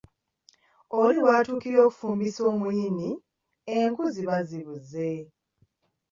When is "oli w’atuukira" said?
1.01-1.79